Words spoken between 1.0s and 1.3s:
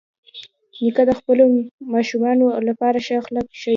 د